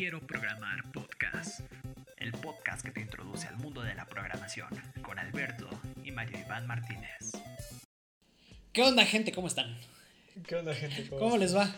Quiero 0.00 0.26
Programar 0.26 0.90
Podcast, 0.92 1.60
el 2.16 2.32
podcast 2.32 2.82
que 2.82 2.90
te 2.90 3.02
introduce 3.02 3.46
al 3.46 3.58
mundo 3.58 3.82
de 3.82 3.94
la 3.94 4.06
programación 4.08 4.70
con 5.02 5.18
Alberto 5.18 5.68
y 6.02 6.10
Mario 6.10 6.38
Iván 6.38 6.66
Martínez. 6.66 7.32
¿Qué 8.72 8.80
onda 8.80 9.04
gente? 9.04 9.30
¿Cómo 9.30 9.48
están? 9.48 9.78
¿Qué 10.48 10.56
onda, 10.56 10.72
gente? 10.72 11.06
¿Cómo, 11.10 11.36
les 11.36 11.54
va? 11.54 11.76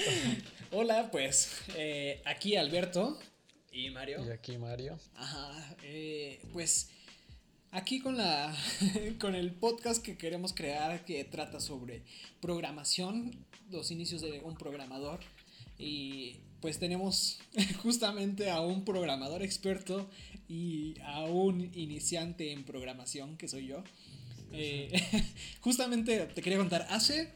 Hola, 0.72 1.10
pues 1.12 1.60
eh, 1.76 2.22
aquí 2.24 2.56
Alberto 2.56 3.20
y 3.70 3.90
Mario. 3.90 4.24
Y 4.26 4.30
aquí 4.30 4.56
Mario. 4.56 4.98
Ajá, 5.16 5.76
eh, 5.82 6.40
pues 6.54 6.88
aquí 7.72 8.00
con 8.00 8.16
la 8.16 8.56
con 9.20 9.34
el 9.34 9.52
podcast 9.52 10.02
que 10.02 10.16
queremos 10.16 10.54
crear 10.54 11.04
que 11.04 11.24
trata 11.24 11.60
sobre 11.60 12.04
programación, 12.40 13.44
los 13.68 13.90
inicios 13.90 14.22
de 14.22 14.40
un 14.40 14.56
programador 14.56 15.20
y 15.78 16.40
pues 16.60 16.78
tenemos 16.78 17.38
justamente 17.82 18.50
a 18.50 18.60
un 18.60 18.84
programador 18.84 19.42
experto 19.42 20.08
y 20.48 20.94
a 21.04 21.24
un 21.24 21.70
iniciante 21.74 22.52
en 22.52 22.64
programación 22.64 23.36
que 23.36 23.48
soy 23.48 23.66
yo. 23.66 23.82
Eh, 24.52 24.90
justamente 25.60 26.26
te 26.26 26.42
quería 26.42 26.58
contar, 26.58 26.86
hace, 26.90 27.32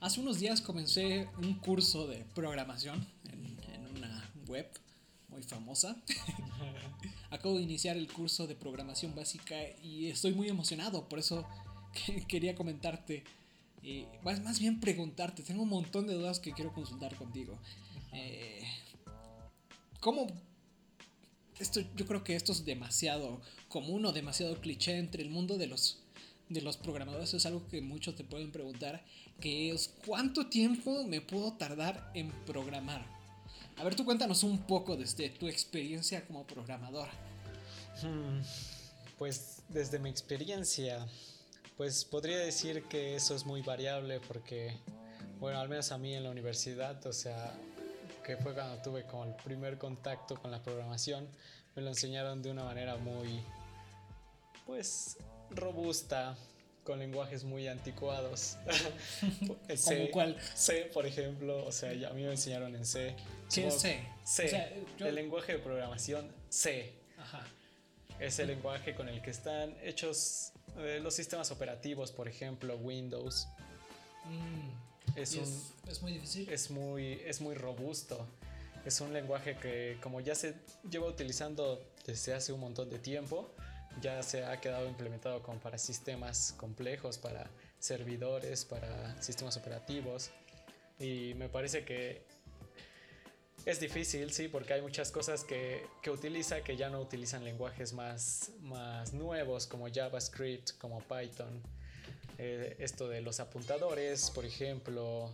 hace 0.00 0.20
unos 0.20 0.40
días 0.40 0.60
comencé 0.60 1.28
un 1.38 1.54
curso 1.54 2.06
de 2.06 2.24
programación 2.34 3.06
en, 3.30 3.96
una 3.96 4.30
web 4.46 4.68
muy 5.28 5.42
famosa. 5.42 5.96
Acabo 7.30 7.56
de 7.56 7.62
iniciar 7.62 7.96
el 7.96 8.10
curso 8.10 8.46
de 8.46 8.54
programación 8.54 9.14
básica 9.14 9.56
y 9.82 10.08
estoy 10.08 10.32
muy 10.32 10.48
emocionado, 10.48 11.08
por 11.08 11.18
eso 11.18 11.46
quería 12.28 12.54
comentarte 12.54 13.24
más, 14.22 14.40
más 14.42 14.58
bien 14.58 14.80
preguntarte, 14.80 15.42
tengo 15.42 15.62
un 15.62 15.68
montón 15.68 16.06
de 16.06 16.14
dudas 16.14 16.40
que 16.40 16.52
quiero 16.52 16.72
consultar 16.72 17.14
contigo. 17.16 17.58
Eh, 18.14 18.62
¿Cómo? 20.00 20.26
Esto, 21.58 21.80
yo 21.94 22.06
creo 22.06 22.24
que 22.24 22.36
esto 22.36 22.52
es 22.52 22.64
demasiado 22.64 23.40
común 23.68 24.04
o 24.06 24.12
demasiado 24.12 24.60
cliché 24.60 24.98
entre 24.98 25.22
el 25.22 25.30
mundo 25.30 25.56
de 25.56 25.66
los, 25.66 25.98
de 26.48 26.62
los 26.62 26.76
programadores. 26.76 27.34
Es 27.34 27.46
algo 27.46 27.66
que 27.68 27.80
muchos 27.80 28.16
te 28.16 28.24
pueden 28.24 28.52
preguntar, 28.52 29.04
que 29.40 29.70
es 29.70 29.92
¿cuánto 30.06 30.46
tiempo 30.46 31.04
me 31.04 31.20
puedo 31.20 31.52
tardar 31.54 32.10
en 32.14 32.30
programar? 32.44 33.06
A 33.76 33.84
ver, 33.84 33.94
tú 33.94 34.04
cuéntanos 34.04 34.42
un 34.42 34.58
poco 34.58 34.96
desde 34.96 35.30
tu 35.30 35.48
experiencia 35.48 36.24
como 36.26 36.46
programador. 36.46 37.08
Hmm, 38.02 38.40
pues 39.18 39.62
desde 39.68 39.98
mi 39.98 40.10
experiencia, 40.10 41.06
pues 41.76 42.04
podría 42.04 42.38
decir 42.38 42.84
que 42.84 43.16
eso 43.16 43.34
es 43.34 43.44
muy 43.44 43.62
variable 43.62 44.20
porque, 44.20 44.76
bueno, 45.40 45.58
al 45.58 45.68
menos 45.68 45.90
a 45.92 45.98
mí 45.98 46.14
en 46.14 46.24
la 46.24 46.30
universidad, 46.30 47.04
o 47.06 47.12
sea, 47.12 47.58
que 48.24 48.36
fue 48.36 48.54
cuando 48.54 48.82
tuve 48.82 49.04
como 49.04 49.24
el 49.24 49.34
primer 49.36 49.78
contacto 49.78 50.34
con 50.34 50.50
la 50.50 50.60
programación, 50.60 51.28
me 51.76 51.82
lo 51.82 51.88
enseñaron 51.88 52.42
de 52.42 52.50
una 52.50 52.64
manera 52.64 52.96
muy, 52.96 53.40
pues, 54.66 55.18
robusta, 55.50 56.36
con 56.82 56.98
lenguajes 56.98 57.44
muy 57.44 57.68
anticuados. 57.68 58.58
¿Cómo 59.84 60.10
cuál? 60.12 60.36
C, 60.54 60.90
por 60.92 61.06
ejemplo, 61.06 61.64
o 61.64 61.72
sea, 61.72 61.90
a 61.90 62.12
mí 62.12 62.22
me 62.22 62.30
enseñaron 62.30 62.74
en 62.74 62.84
C. 62.84 63.14
¿Qué 63.52 63.68
es 63.68 63.80
C? 63.80 64.06
C, 64.24 64.84
el 64.98 65.14
lenguaje 65.14 65.52
de 65.52 65.58
programación 65.58 66.32
C. 66.48 66.92
Ajá. 67.18 67.46
Es 68.18 68.38
el 68.38 68.48
lenguaje 68.48 68.94
con 68.94 69.08
el 69.08 69.20
que 69.22 69.30
están 69.30 69.76
hechos 69.82 70.52
eh, 70.78 71.00
los 71.02 71.14
sistemas 71.14 71.50
operativos, 71.50 72.12
por 72.12 72.28
ejemplo, 72.28 72.76
Windows. 72.76 73.48
Mm, 74.24 74.83
es, 75.16 75.34
es, 75.88 76.02
muy 76.02 76.12
difícil. 76.12 76.48
Es 76.48 76.70
muy, 76.70 77.20
es 77.24 77.40
muy 77.40 77.54
robusto. 77.54 78.26
Es 78.84 79.00
un 79.00 79.12
lenguaje 79.12 79.56
que 79.56 79.98
como 80.02 80.20
ya 80.20 80.34
se 80.34 80.54
lleva 80.90 81.06
utilizando 81.06 81.82
desde 82.06 82.34
hace 82.34 82.52
un 82.52 82.60
montón 82.60 82.90
de 82.90 82.98
tiempo, 82.98 83.50
ya 84.00 84.22
se 84.22 84.44
ha 84.44 84.60
quedado 84.60 84.88
implementado 84.88 85.42
como 85.42 85.58
para 85.58 85.78
sistemas 85.78 86.54
complejos, 86.56 87.18
para 87.18 87.48
servidores, 87.78 88.64
para 88.64 89.20
sistemas 89.22 89.56
operativos. 89.56 90.30
Y 90.98 91.34
me 91.34 91.48
parece 91.48 91.84
que 91.84 92.22
es 93.64 93.80
difícil, 93.80 94.30
sí, 94.32 94.48
porque 94.48 94.74
hay 94.74 94.82
muchas 94.82 95.10
cosas 95.10 95.44
que, 95.44 95.86
que, 96.02 96.10
utiliza 96.10 96.62
que 96.62 96.76
ya 96.76 96.90
no 96.90 97.00
utilizan 97.00 97.44
lenguajes 97.44 97.92
más, 97.94 98.50
más 98.60 99.14
nuevos 99.14 99.66
como 99.66 99.88
JavaScript, 99.90 100.72
como 100.78 101.00
Python. 101.00 101.62
Eh, 102.38 102.76
esto 102.78 103.08
de 103.08 103.20
los 103.20 103.40
apuntadores, 103.40 104.30
por 104.30 104.44
ejemplo, 104.44 105.32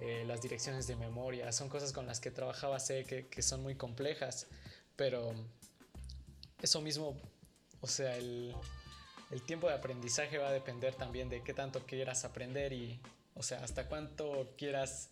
eh, 0.00 0.24
las 0.26 0.40
direcciones 0.40 0.86
de 0.86 0.96
memoria, 0.96 1.52
son 1.52 1.68
cosas 1.68 1.92
con 1.92 2.06
las 2.06 2.20
que 2.20 2.30
trabajaba 2.30 2.80
sé 2.80 3.04
que, 3.04 3.26
que, 3.26 3.42
son 3.42 3.62
muy 3.62 3.74
complejas, 3.74 4.46
pero 4.96 5.34
eso 6.62 6.80
mismo, 6.80 7.20
o 7.80 7.86
sea, 7.86 8.16
el, 8.16 8.54
tiempo 9.46 9.66
de 9.66 9.74
aprendizaje 9.74 10.38
va 10.38 10.48
a 10.48 10.52
depender 10.52 10.94
también 10.94 11.28
de 11.28 11.42
qué 11.42 11.54
tanto 11.54 11.84
quieras 11.86 12.24
aprender 12.24 12.72
y, 12.72 13.00
o 13.34 13.42
sea, 13.42 13.64
hasta 13.64 13.88
cuánto 13.88 14.52
quieras 14.58 15.08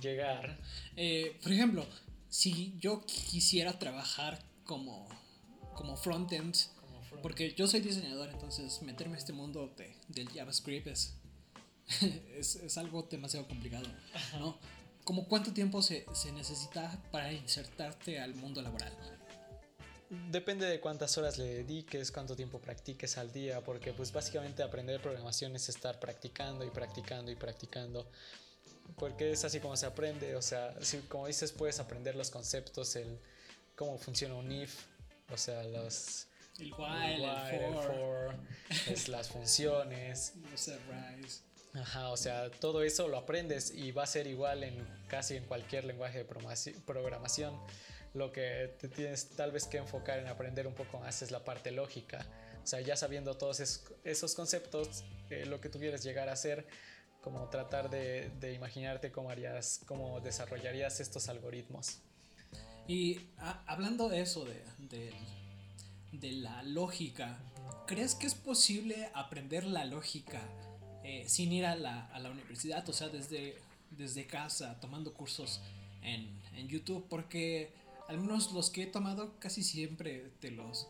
llegar. 0.00 0.58
Eh, 0.96 1.38
por 1.42 1.52
ejemplo, 1.52 1.86
si 2.28 2.76
yo 2.78 3.04
quisiera 3.06 3.78
trabajar 3.78 4.38
como, 4.64 5.08
como 5.74 5.96
frontend, 5.96 6.56
porque 7.24 7.54
yo 7.54 7.66
soy 7.66 7.80
diseñador, 7.80 8.28
entonces 8.28 8.82
meterme 8.82 9.14
a 9.14 9.18
este 9.18 9.32
mundo 9.32 9.72
de, 9.78 9.96
del 10.08 10.28
JavaScript 10.28 10.88
es, 10.88 11.14
es, 12.36 12.76
algo 12.76 13.04
demasiado 13.10 13.48
complicado, 13.48 13.86
¿no? 14.38 14.58
¿Como 15.04 15.26
cuánto 15.26 15.54
tiempo 15.54 15.80
se, 15.80 16.04
se 16.12 16.32
necesita 16.32 17.02
para 17.10 17.32
insertarte 17.32 18.20
al 18.20 18.34
mundo 18.34 18.60
laboral? 18.60 18.92
Depende 20.30 20.66
de 20.66 20.80
cuántas 20.80 21.16
horas 21.16 21.38
le 21.38 21.46
dediques, 21.46 22.12
cuánto 22.12 22.36
tiempo 22.36 22.58
practiques 22.60 23.16
al 23.16 23.32
día, 23.32 23.64
porque 23.64 23.94
pues 23.94 24.12
básicamente 24.12 24.62
aprender 24.62 25.00
programación 25.00 25.56
es 25.56 25.70
estar 25.70 25.98
practicando 25.98 26.62
y 26.62 26.68
practicando 26.68 27.30
y 27.30 27.36
practicando 27.36 28.06
porque 28.98 29.32
es 29.32 29.46
así 29.46 29.60
como 29.60 29.78
se 29.78 29.86
aprende, 29.86 30.36
o 30.36 30.42
sea, 30.42 30.76
si, 30.82 30.98
como 30.98 31.26
dices, 31.26 31.52
puedes 31.52 31.80
aprender 31.80 32.16
los 32.16 32.28
conceptos, 32.28 32.96
el 32.96 33.18
cómo 33.76 33.96
funciona 33.96 34.34
un 34.34 34.52
if, 34.52 34.84
o 35.32 35.38
sea, 35.38 35.62
los... 35.62 36.26
El 36.58 36.72
while, 36.72 37.66
el, 37.66 37.74
for, 37.74 38.34
es 38.88 39.08
las 39.08 39.28
funciones. 39.28 40.34
Ajá, 41.74 42.10
o 42.10 42.16
sea, 42.16 42.50
todo 42.50 42.82
eso 42.84 43.08
lo 43.08 43.18
aprendes 43.18 43.72
y 43.72 43.90
va 43.90 44.04
a 44.04 44.06
ser 44.06 44.28
igual 44.28 44.62
en 44.62 44.86
casi 45.08 45.36
en 45.36 45.44
cualquier 45.44 45.84
lenguaje 45.84 46.18
de 46.18 46.24
programación. 46.86 47.58
Lo 48.12 48.30
que 48.30 48.76
te 48.78 48.88
tienes 48.88 49.30
tal 49.30 49.50
vez 49.50 49.66
que 49.66 49.78
enfocar 49.78 50.20
en 50.20 50.28
aprender 50.28 50.68
un 50.68 50.74
poco 50.74 51.00
más 51.00 51.20
es 51.22 51.32
la 51.32 51.44
parte 51.44 51.72
lógica. 51.72 52.24
O 52.62 52.66
sea, 52.66 52.80
ya 52.80 52.96
sabiendo 52.96 53.36
todos 53.36 53.60
esos 54.04 54.34
conceptos, 54.34 55.04
eh, 55.30 55.46
lo 55.46 55.60
que 55.60 55.68
tú 55.68 55.80
quieres 55.80 56.04
llegar 56.04 56.28
a 56.28 56.32
hacer, 56.32 56.64
como 57.20 57.48
tratar 57.48 57.90
de, 57.90 58.30
de 58.38 58.52
imaginarte 58.52 59.10
cómo 59.10 59.30
harías, 59.30 59.80
cómo 59.86 60.20
desarrollarías 60.20 61.00
estos 61.00 61.28
algoritmos. 61.28 61.98
Y 62.86 63.30
hablando 63.66 64.08
de 64.08 64.20
eso, 64.20 64.44
de, 64.44 64.62
de, 64.78 65.12
de, 66.20 66.32
la 66.32 66.62
lógica, 66.62 67.38
¿crees 67.86 68.14
que 68.14 68.26
es 68.26 68.34
posible 68.34 69.10
aprender 69.14 69.64
la 69.64 69.84
lógica 69.84 70.40
eh, 71.02 71.24
sin 71.28 71.52
ir 71.52 71.66
a 71.66 71.76
la, 71.76 72.06
a 72.06 72.18
la, 72.18 72.30
universidad? 72.30 72.88
O 72.88 72.92
sea, 72.92 73.08
desde, 73.08 73.56
desde 73.90 74.26
casa, 74.26 74.78
tomando 74.80 75.14
cursos 75.14 75.60
en, 76.02 76.28
en 76.56 76.68
YouTube, 76.68 77.06
porque 77.08 77.72
al 78.08 78.18
menos 78.18 78.52
los 78.52 78.70
que 78.70 78.82
he 78.82 78.86
tomado 78.86 79.38
casi 79.38 79.62
siempre 79.62 80.30
te 80.40 80.50
los 80.50 80.88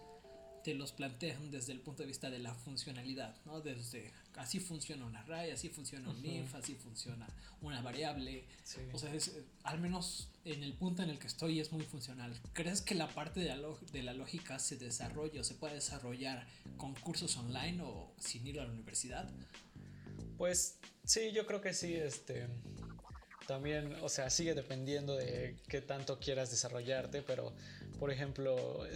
te 0.64 0.74
los 0.74 0.92
plantean 0.92 1.50
desde 1.50 1.72
el 1.72 1.80
punto 1.80 2.02
de 2.02 2.06
vista 2.08 2.30
de 2.30 2.38
la 2.38 2.54
funcionalidad, 2.54 3.36
¿no? 3.44 3.60
Desde 3.60 4.10
así 4.36 4.58
funciona 4.60 5.04
un 5.04 5.14
array, 5.14 5.50
así 5.50 5.68
funciona 5.68 6.08
un 6.08 6.24
if, 6.24 6.54
así 6.54 6.74
funciona 6.74 7.28
una 7.60 7.82
variable. 7.82 8.44
O 8.92 8.98
sea, 8.98 9.14
es, 9.14 9.36
al 9.62 9.78
menos 9.78 10.30
en 10.46 10.64
el 10.64 10.72
punto 10.72 11.02
en 11.02 11.10
el 11.10 11.18
que 11.18 11.26
estoy 11.26 11.60
es 11.60 11.70
muy 11.70 11.84
funcional. 11.84 12.34
¿Crees 12.54 12.80
que 12.80 12.94
la 12.94 13.08
parte 13.08 13.40
de 13.40 13.54
la, 13.54 13.68
de 13.92 14.02
la 14.02 14.14
lógica 14.14 14.58
se 14.58 14.76
desarrolla 14.76 15.42
o 15.42 15.44
se 15.44 15.54
puede 15.54 15.74
desarrollar 15.74 16.46
con 16.78 16.94
cursos 16.94 17.36
online 17.36 17.82
o 17.82 18.14
sin 18.18 18.46
ir 18.46 18.58
a 18.58 18.64
la 18.64 18.72
universidad? 18.72 19.30
Pues 20.38 20.78
sí, 21.04 21.30
yo 21.32 21.46
creo 21.46 21.60
que 21.60 21.74
sí, 21.74 21.94
este 21.94 22.48
también, 23.46 23.94
o 24.00 24.08
sea, 24.08 24.30
sigue 24.30 24.54
dependiendo 24.54 25.14
de 25.14 25.56
qué 25.68 25.82
tanto 25.82 26.18
quieras 26.18 26.50
desarrollarte, 26.50 27.20
pero 27.20 27.52
por 27.98 28.10
ejemplo, 28.10 28.86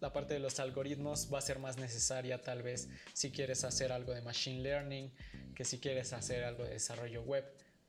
la 0.00 0.12
parte 0.12 0.34
de 0.34 0.40
los 0.40 0.60
algoritmos 0.60 1.32
va 1.32 1.38
a 1.38 1.42
ser 1.42 1.58
más 1.58 1.78
necesaria 1.78 2.42
tal 2.42 2.62
vez 2.62 2.88
si 3.12 3.30
quieres 3.30 3.64
hacer 3.64 3.92
algo 3.92 4.12
de 4.12 4.20
machine 4.20 4.62
learning 4.62 5.10
que 5.54 5.64
si 5.64 5.78
quieres 5.78 6.12
hacer 6.12 6.44
algo 6.44 6.64
de 6.64 6.70
desarrollo 6.70 7.22
web. 7.22 7.44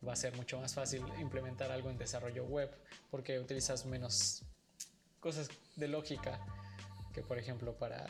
Va 0.08 0.14
a 0.14 0.16
ser 0.16 0.36
mucho 0.36 0.60
más 0.60 0.74
fácil 0.74 1.04
implementar 1.20 1.72
algo 1.72 1.90
en 1.90 1.98
desarrollo 1.98 2.46
web 2.46 2.72
porque 3.10 3.40
utilizas 3.40 3.86
menos 3.86 4.44
cosas 5.20 5.50
de 5.76 5.88
lógica 5.88 6.40
que 7.14 7.24
por 7.24 7.40
ejemplo 7.40 7.76
para, 7.78 8.06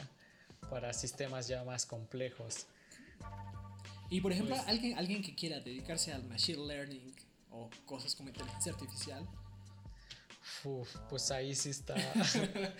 para 0.69 0.93
sistemas 0.93 1.47
ya 1.47 1.63
más 1.63 1.85
complejos. 1.85 2.67
Y 4.09 4.21
por 4.21 4.31
ejemplo, 4.31 4.55
pues 4.55 4.67
alguien, 4.67 4.97
alguien 4.97 5.21
que 5.21 5.35
quiera 5.35 5.59
dedicarse 5.59 6.13
al 6.13 6.23
machine 6.23 6.65
learning 6.65 7.13
o 7.51 7.69
cosas 7.85 8.15
como 8.15 8.29
inteligencia 8.29 8.71
artificial, 8.71 9.27
Uf, 10.63 10.95
pues 11.09 11.31
ahí 11.31 11.55
sí 11.55 11.69
está. 11.69 11.95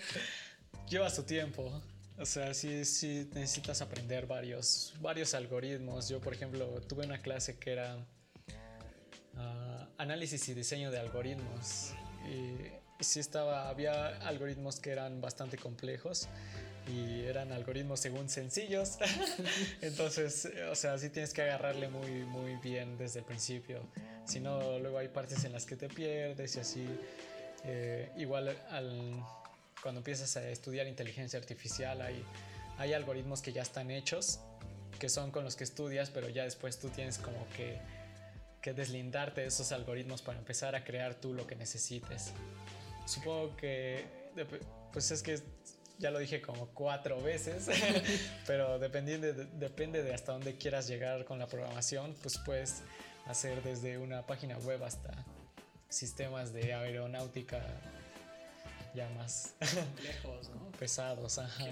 Lleva 0.88 1.10
su 1.10 1.22
tiempo. 1.22 1.82
O 2.18 2.24
sea, 2.24 2.54
sí, 2.54 2.84
sí 2.84 3.28
necesitas 3.34 3.82
aprender 3.82 4.26
varios, 4.26 4.94
varios 5.00 5.34
algoritmos. 5.34 6.08
Yo, 6.08 6.20
por 6.20 6.32
ejemplo, 6.32 6.80
tuve 6.88 7.04
una 7.04 7.18
clase 7.18 7.58
que 7.58 7.72
era 7.72 7.96
ah, 9.36 9.86
análisis 9.98 10.48
y 10.48 10.54
diseño 10.54 10.90
de 10.90 10.98
algoritmos. 10.98 11.92
Y, 12.26 13.04
sí 13.04 13.20
estaba, 13.20 13.68
había 13.68 14.08
algoritmos 14.26 14.80
que 14.80 14.90
eran 14.90 15.20
bastante 15.20 15.56
complejos 15.56 16.28
y 16.88 17.20
eran 17.26 17.52
algoritmos 17.52 18.00
según 18.00 18.28
sencillos. 18.28 18.98
Entonces, 19.82 20.48
o 20.70 20.74
sea, 20.74 20.98
sí 20.98 21.10
tienes 21.10 21.32
que 21.32 21.42
agarrarle 21.42 21.88
muy, 21.88 22.24
muy 22.24 22.56
bien 22.56 22.96
desde 22.96 23.20
el 23.20 23.24
principio. 23.26 23.82
Si 24.24 24.40
no, 24.40 24.78
luego 24.78 24.98
hay 24.98 25.08
partes 25.08 25.44
en 25.44 25.52
las 25.52 25.66
que 25.66 25.76
te 25.76 25.88
pierdes 25.88 26.56
y 26.56 26.60
así. 26.60 26.86
Eh, 27.64 28.10
igual 28.16 28.56
al, 28.70 29.22
cuando 29.82 30.00
empiezas 30.00 30.36
a 30.36 30.48
estudiar 30.48 30.86
inteligencia 30.86 31.38
artificial 31.38 32.00
hay, 32.00 32.24
hay 32.78 32.92
algoritmos 32.92 33.42
que 33.42 33.52
ya 33.52 33.62
están 33.62 33.90
hechos, 33.90 34.40
que 34.98 35.08
son 35.08 35.30
con 35.30 35.44
los 35.44 35.56
que 35.56 35.64
estudias, 35.64 36.10
pero 36.10 36.28
ya 36.28 36.44
después 36.44 36.78
tú 36.78 36.88
tienes 36.88 37.18
como 37.18 37.48
que, 37.56 37.78
que 38.60 38.72
deslindarte 38.72 39.42
de 39.42 39.46
esos 39.48 39.72
algoritmos 39.72 40.22
para 40.22 40.38
empezar 40.38 40.74
a 40.74 40.84
crear 40.84 41.14
tú 41.14 41.34
lo 41.34 41.46
que 41.46 41.56
necesites. 41.56 42.32
Supongo 43.06 43.56
que, 43.56 44.04
pues 44.92 45.10
es 45.10 45.22
que 45.22 45.40
ya 45.98 46.10
lo 46.10 46.18
dije 46.18 46.40
como 46.40 46.68
cuatro 46.68 47.20
veces, 47.22 47.68
pero 48.46 48.78
dependiendo 48.78 49.32
depende 49.32 50.02
de 50.02 50.14
hasta 50.14 50.32
dónde 50.32 50.56
quieras 50.56 50.86
llegar 50.86 51.24
con 51.24 51.38
la 51.38 51.46
programación, 51.46 52.14
pues 52.22 52.38
puedes 52.38 52.82
hacer 53.26 53.62
desde 53.62 53.98
una 53.98 54.26
página 54.26 54.58
web 54.58 54.82
hasta 54.84 55.24
sistemas 55.88 56.52
de 56.52 56.74
aeronáutica 56.74 57.64
ya 58.98 59.08
más 59.10 59.54
lejos, 60.02 60.48
¿no? 60.50 60.70
pesados. 60.72 61.38
Ajá. 61.38 61.64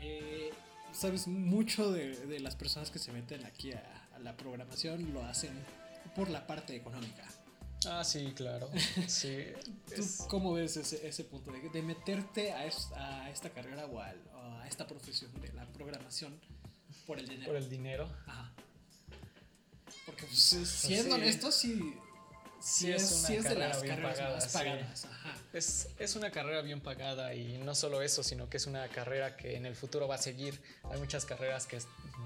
Eh, 0.00 0.50
Sabes, 0.92 1.28
mucho 1.28 1.92
de, 1.92 2.40
las 2.40 2.56
personas 2.56 2.90
que 2.90 2.98
se 2.98 3.12
meten 3.12 3.44
aquí 3.44 3.72
a, 3.72 4.08
la 4.20 4.36
programación 4.36 5.12
lo 5.14 5.24
hacen 5.24 5.52
por 6.16 6.28
la 6.28 6.44
parte 6.46 6.74
económica. 6.74 7.22
Ah, 7.86 8.02
sí, 8.02 8.32
claro. 8.34 8.68
Sí, 9.06 9.44
¿Tú 9.94 10.04
cómo 10.28 10.54
ves 10.54 10.76
ese, 10.76 11.06
ese 11.06 11.22
punto 11.22 11.52
de, 11.52 11.82
meterte 11.82 12.52
a, 12.52 12.68
a, 12.96 13.30
esta 13.30 13.50
carrera 13.50 13.86
o 13.86 14.00
a, 14.00 14.12
esta 14.66 14.86
profesión 14.86 15.30
de 15.40 15.52
la 15.52 15.66
programación 15.66 16.38
por 17.06 17.18
el 17.18 17.28
dinero? 17.28 17.46
Por 17.46 17.56
el 17.56 17.70
dinero. 17.70 18.08
Ajá. 18.26 18.52
Porque, 20.04 20.26
pues, 20.26 20.38
siendo 20.38 21.14
honesto, 21.14 21.52
sí 21.52 21.94
sí, 22.60 22.90
es, 22.92 23.24
una 23.28 23.42
carrera 23.42 23.80
bien 23.80 24.02
pagada. 24.02 24.38
Es, 25.52 25.88
es, 25.98 26.16
una 26.16 26.30
carrera 26.30 26.62
bien 26.62 26.80
pagada 26.80 27.34
y 27.34 27.58
no 27.58 27.74
solo 27.74 28.02
eso, 28.02 28.22
sino 28.22 28.48
que 28.48 28.56
es 28.56 28.66
una 28.66 28.88
carrera 28.88 29.36
que 29.36 29.56
en 29.56 29.66
el 29.66 29.74
futuro 29.74 30.06
va 30.08 30.16
a 30.16 30.18
seguir. 30.18 30.60
Hay 30.90 30.98
muchas 30.98 31.24
carreras 31.24 31.66
que 31.66 31.78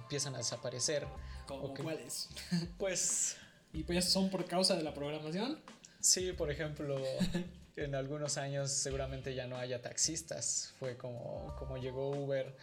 empiezan 0.02 0.34
a 0.34 0.38
desaparecer. 0.38 1.06
¿Cómo 1.46 1.74
cuáles? 1.74 2.28
Pues... 2.78 3.36
¿Y 3.74 3.84
pues 3.84 4.04
son 4.04 4.28
por 4.28 4.44
causa 4.44 4.76
de 4.76 4.82
la 4.82 4.92
programación? 4.92 5.58
Sí, 5.98 6.32
por 6.32 6.50
ejemplo, 6.50 7.02
en 7.76 7.94
algunos 7.94 8.36
años 8.36 8.70
seguramente 8.70 9.34
ya 9.34 9.46
no 9.46 9.56
haya 9.56 9.80
taxistas. 9.80 10.74
Fue 10.78 10.96
como, 10.96 11.54
como 11.58 11.78
llegó 11.78 12.10
Uber 12.10 12.54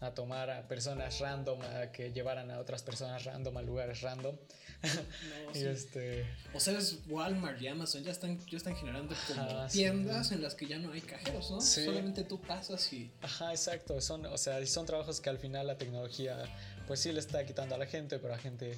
a 0.00 0.12
tomar 0.12 0.50
a 0.50 0.66
personas 0.66 1.20
random, 1.20 1.60
a 1.62 1.92
que 1.92 2.12
llevaran 2.12 2.50
a 2.50 2.58
otras 2.58 2.82
personas 2.82 3.24
random 3.24 3.56
a 3.56 3.62
lugares 3.62 4.00
random. 4.00 4.36
No, 4.82 5.54
y 5.58 5.64
este... 5.64 6.26
O 6.52 6.58
sea, 6.58 6.76
Walmart 7.08 7.60
y 7.62 7.68
Amazon 7.68 8.02
ya 8.02 8.10
están, 8.10 8.44
ya 8.46 8.56
están 8.56 8.74
generando 8.74 9.14
como 9.28 9.66
tiendas 9.68 10.32
en 10.32 10.42
las 10.42 10.56
que 10.56 10.66
ya 10.66 10.78
no 10.78 10.92
hay 10.92 11.02
cajeros, 11.02 11.50
¿no? 11.52 11.60
Solamente 11.60 12.24
tú 12.24 12.40
pasas 12.40 12.92
y... 12.92 13.12
Ajá, 13.22 13.52
exacto. 13.52 14.00
Son, 14.00 14.26
o 14.26 14.38
sea, 14.38 14.64
son 14.66 14.86
trabajos 14.86 15.20
que 15.20 15.30
al 15.30 15.38
final 15.38 15.68
la 15.68 15.78
tecnología 15.78 16.36
pues 16.88 16.98
sí 17.00 17.12
le 17.12 17.20
está 17.20 17.44
quitando 17.46 17.76
a 17.76 17.78
la 17.78 17.86
gente, 17.86 18.18
pero 18.18 18.34
la 18.34 18.40
gente 18.40 18.76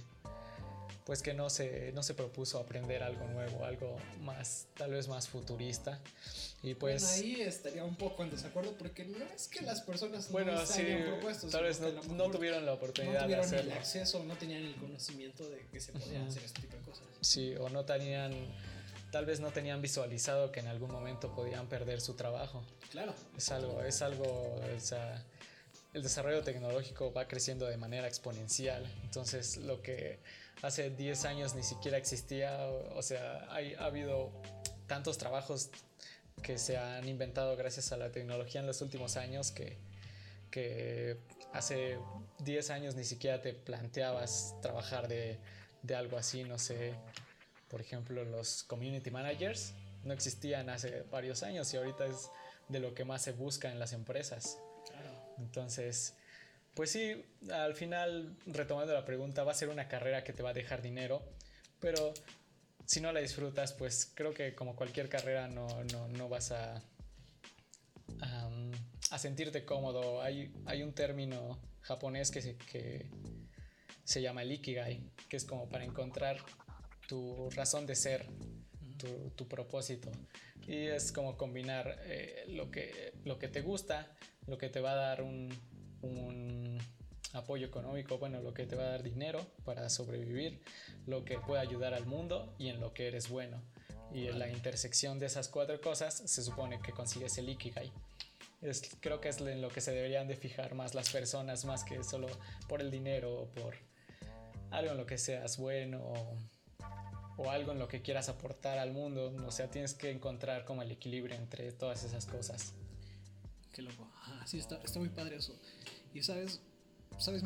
pues 1.05 1.21
que 1.21 1.35
no 1.35 1.51
se, 1.51 1.93
no 1.93 2.03
se 2.03 2.15
propuso 2.15 2.59
aprender 2.59 3.03
algo 3.03 3.27
nuevo, 3.29 3.65
algo 3.65 3.97
más, 4.21 4.67
tal 4.77 4.93
vez 4.93 5.07
más 5.07 5.29
futurista. 5.29 6.01
Y 6.63 6.75
pues... 6.75 7.03
Bueno, 7.03 7.17
ahí 7.17 7.43
estaría 7.43 7.85
un 7.85 7.97
poco 7.97 8.23
en 8.23 8.31
desacuerdo 8.31 8.73
porque 8.79 9.05
no 9.05 9.23
es 9.37 9.49
que 9.49 9.61
las 9.63 9.83
personas 9.83 10.31
bueno, 10.31 10.53
no 10.53 10.61
hayan 10.61 11.05
propuesto. 11.05 11.49
Tal 11.49 11.65
vez 11.65 11.81
no, 11.81 11.91
no, 11.91 12.31
tuvieron 12.31 12.65
la 12.65 12.73
oportunidad 12.73 13.21
no 13.29 13.43
tuvieron 13.43 13.55
el 13.55 13.73
acceso, 13.73 14.25
no 14.25 14.35
tenían 14.37 14.63
el 14.63 14.75
conocimiento 14.77 15.49
de 15.49 15.67
que 15.71 15.79
se 15.79 15.93
podían 15.93 16.27
hacer 16.27 16.43
este 16.43 16.63
tipo 16.63 16.77
de 16.77 16.83
cosas. 16.83 17.05
Sí, 17.21 17.55
o 17.57 17.69
no 17.69 17.85
tenían 17.85 18.33
tal 19.15 19.27
vez 19.27 19.39
no 19.39 19.53
tenían 19.53 19.81
visualizado 19.81 20.51
que 20.51 20.59
en 20.59 20.67
algún 20.67 20.91
momento 20.91 21.33
podían 21.33 21.69
perder 21.69 22.01
su 22.01 22.15
trabajo. 22.15 22.65
Claro. 22.91 23.15
Es 23.37 23.53
algo, 23.53 23.81
es 23.85 24.03
algo, 24.03 24.25
o 24.25 24.81
sea, 24.81 25.25
el 25.93 26.03
desarrollo 26.03 26.43
tecnológico 26.43 27.13
va 27.13 27.29
creciendo 27.29 27.67
de 27.67 27.77
manera 27.77 28.09
exponencial. 28.09 28.85
Entonces, 29.05 29.59
lo 29.59 29.83
que 29.83 30.19
hace 30.65 30.91
10 30.91 31.25
años 31.27 31.55
ni 31.55 31.63
siquiera 31.63 31.99
existía, 31.99 32.67
o, 32.95 33.03
sea, 33.03 33.47
hay, 33.51 33.75
ha 33.75 33.85
habido 33.85 34.31
tantos 34.87 35.19
trabajos 35.19 35.71
que 36.43 36.59
se 36.59 36.77
han 36.77 37.07
inventado 37.07 37.57
gracias 37.57 37.93
a 37.93 37.97
la 37.97 38.11
tecnología 38.11 38.61
en 38.61 38.67
los 38.67 38.81
últimos 38.81 39.17
años 39.17 39.51
que, 39.51 39.77
que 40.51 41.19
hace 41.53 41.99
10 42.41 42.71
años 42.71 42.95
ni 42.95 43.05
siquiera 43.05 43.43
te 43.43 43.53
planteabas 43.53 44.55
trabajar 44.63 45.07
de, 45.07 45.39
de 45.83 45.95
algo 45.95 46.17
así, 46.17 46.45
no 46.45 46.59
sé, 46.59 46.95
por 47.69 47.81
ejemplo, 47.81 48.25
los 48.25 48.65
community 48.65 49.11
managers 49.11 49.75
no 50.03 50.13
existían 50.13 50.71
hace 50.71 51.03
varios 51.11 51.43
años 51.43 51.73
y 51.75 51.77
ahorita 51.77 52.07
es 52.07 52.31
de 52.69 52.79
lo 52.79 52.95
que 52.95 53.05
más 53.05 53.23
se 53.23 53.33
busca 53.33 53.71
en 53.71 53.79
las 53.79 53.93
empresas. 53.93 54.59
Entonces, 55.39 56.15
pues 56.75 56.91
sí, 56.91 57.25
al 57.51 57.75
final, 57.75 58.37
retomando 58.47 58.93
la 58.93 59.05
pregunta, 59.05 59.45
va 59.45 59.53
a 59.53 59.55
ser 59.55 59.69
una 59.69 59.89
carrera 59.89 60.25
que 60.25 60.33
te 60.33 60.43
va 60.43 60.51
a 60.51 60.55
dejar 60.55 60.83
dinero, 60.83 61.23
pero 61.81 62.13
si 62.85 63.01
no 63.01 63.13
la 63.13 63.21
disfrutas, 63.21 63.73
pues 63.73 64.11
creo 64.15 64.35
que 64.35 64.55
como 64.55 64.77
cualquier 64.77 65.09
carrera 65.09 65.49
no, 65.49 65.67
vas 66.29 66.53
a, 66.53 66.83
a, 69.11 69.19
sentirte 69.19 69.65
cómodo. 69.65 70.21
Hay, 70.21 70.53
hay 70.67 70.83
un 70.83 70.93
término 70.93 71.61
japonés 71.81 72.31
que 72.31 72.43
se, 72.43 72.57
que 72.57 73.09
se 74.05 74.21
llama 74.21 74.43
el 74.43 74.53
ikigai, 74.53 75.03
que 75.29 75.37
es 75.37 75.45
como 75.45 75.69
para 75.69 75.85
encontrar 75.85 76.39
tu 77.09 77.49
razón 77.51 77.87
de 77.87 77.95
ser, 77.95 78.27
tu, 79.37 79.49
propósito. 79.49 80.11
Y 80.67 80.87
es 80.87 81.13
como 81.13 81.37
combinar 81.37 81.99
eh, 82.05 82.45
lo, 82.49 82.71
que, 82.71 83.13
lo 83.25 83.39
que 83.39 83.49
te 83.49 83.61
gusta, 83.61 84.17
lo 84.47 84.57
que 84.57 84.69
te 84.69 84.81
va 84.81 84.93
a 84.93 84.97
dar 84.97 85.23
un, 85.23 85.51
un 86.05 86.79
apoyo 87.35 87.67
económico, 87.67 88.19
bueno, 88.19 88.41
lo 88.41 88.55
que 88.55 88.67
te 88.67 88.77
va 88.77 88.85
a 88.85 88.89
dar 88.91 89.03
dinero 89.03 89.45
para 89.65 89.89
sobrevivir, 89.91 90.61
lo 91.07 91.25
que 91.25 91.39
puede 91.39 91.61
ayudar 91.61 91.95
al 91.95 92.07
mundo 92.07 92.55
y 92.59 92.69
en 92.69 92.81
lo 92.81 92.95
que 92.95 93.09
eres 93.09 93.29
bueno. 93.29 93.61
Y 94.13 94.29
en 94.29 94.39
la 94.39 94.49
intersección 94.49 95.19
de 95.19 95.27
esas 95.27 95.49
cuatro 95.49 95.81
cosas 95.81 96.15
se 96.15 96.43
supone 96.43 96.81
que 96.81 96.93
consigues 96.93 97.37
el 97.39 97.49
Ikigai. 97.49 97.93
Es, 98.63 98.83
creo 99.01 99.21
que 99.21 99.29
es 99.29 99.41
en 99.41 99.61
lo 99.61 99.69
que 99.69 99.81
se 99.81 99.93
deberían 99.93 100.29
de 100.29 100.37
fijar 100.37 100.75
más 100.75 100.95
las 100.95 101.11
personas, 101.11 101.65
más 101.65 101.85
que 101.85 102.03
solo 102.05 102.29
por 102.69 102.81
el 102.81 102.91
dinero 102.91 103.35
o 103.35 103.47
por 103.47 103.75
algo 104.71 104.93
en 104.93 104.97
lo 104.97 105.07
que 105.07 105.19
seas 105.19 105.59
bueno 105.59 106.01
o, 106.03 106.37
o 107.37 107.51
algo 107.51 107.73
en 107.73 107.79
lo 107.79 107.89
que 107.89 108.01
quieras 108.01 108.29
aportar 108.29 108.79
al 108.79 108.93
mundo. 108.93 109.35
O 109.45 109.51
sea, 109.51 109.69
tienes 109.69 109.95
que 109.95 110.11
encontrar 110.11 110.65
como 110.65 110.83
el 110.83 110.93
equilibrio 110.93 111.37
entre 111.37 111.73
todas 111.73 112.05
esas 112.05 112.27
cosas. 112.27 112.75
Qué 113.75 113.83
loco. 113.83 114.09
Ah, 114.27 114.45
sí, 114.47 114.59
está, 114.59 114.81
está 114.85 115.01
muy 115.01 115.09
padre 115.09 115.37
eso. 115.37 115.59
Y 116.15 116.23
sabes, 116.23 116.61
sabes, 117.19 117.43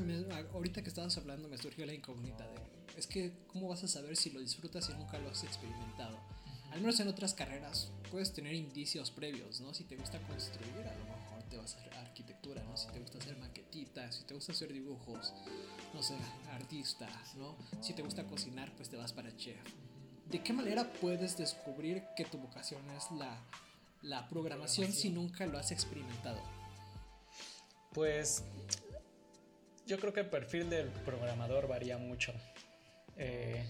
ahorita 0.52 0.82
que 0.82 0.88
estabas 0.90 1.16
hablando 1.16 1.48
me 1.48 1.56
surgió 1.56 1.86
la 1.86 1.94
incógnita 1.94 2.46
de, 2.46 2.56
es 2.98 3.06
que, 3.06 3.32
¿cómo 3.46 3.68
vas 3.68 3.82
a 3.82 3.88
saber 3.88 4.14
si 4.14 4.30
lo 4.30 4.40
disfrutas 4.40 4.84
si 4.84 4.92
nunca 4.92 5.18
lo 5.18 5.30
has 5.30 5.42
experimentado? 5.42 6.18
Al 6.70 6.80
menos 6.80 7.00
en 7.00 7.08
otras 7.08 7.32
carreras 7.32 7.90
puedes 8.10 8.34
tener 8.34 8.52
indicios 8.52 9.10
previos, 9.10 9.62
¿no? 9.62 9.72
Si 9.72 9.84
te 9.84 9.96
gusta 9.96 10.20
construir, 10.26 10.86
a 10.86 10.94
lo 10.98 11.04
mejor 11.06 11.42
te 11.48 11.56
vas 11.56 11.74
a 11.74 11.78
hacer 11.78 11.94
arquitectura, 11.94 12.62
¿no? 12.62 12.76
Si 12.76 12.88
te 12.88 12.98
gusta 13.00 13.16
hacer 13.16 13.38
maquetitas, 13.38 14.16
si 14.16 14.24
te 14.24 14.34
gusta 14.34 14.52
hacer 14.52 14.70
dibujos, 14.70 15.32
no 15.94 16.02
sé, 16.02 16.14
artista, 16.50 17.08
¿no? 17.36 17.56
Si 17.80 17.94
te 17.94 18.02
gusta 18.02 18.24
cocinar, 18.24 18.70
pues 18.76 18.90
te 18.90 18.98
vas 18.98 19.14
para 19.14 19.34
chef. 19.34 19.56
¿De 20.26 20.42
qué 20.42 20.52
manera 20.52 20.92
puedes 20.92 21.38
descubrir 21.38 22.02
que 22.14 22.26
tu 22.26 22.36
vocación 22.36 22.82
es 22.90 23.10
la, 23.12 23.40
la 24.02 24.28
programación 24.28 24.92
si 24.92 25.10
nunca 25.10 25.46
lo 25.46 25.58
has 25.58 25.70
experimentado? 25.70 26.40
Pues 27.92 28.44
yo 29.86 29.98
creo 29.98 30.12
que 30.12 30.20
el 30.20 30.30
perfil 30.30 30.70
del 30.70 30.88
programador 30.88 31.66
varía 31.66 31.98
mucho. 31.98 32.32
Eh, 33.16 33.64